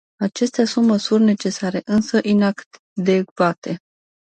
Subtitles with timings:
[0.21, 3.79] Acestea sunt măsuri necesare, însă inadecvate.